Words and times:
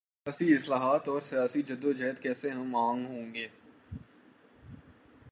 سماجی 0.25 0.55
اصلاحات 0.55 1.07
اور 1.07 1.21
سیاسی 1.21 1.61
جد 1.61 1.83
و 1.85 1.91
جہد 1.91 2.19
کیسے 2.19 2.49
ہم 2.49 2.75
آہنگ 2.75 3.05
ہوںگے؟ 3.05 3.47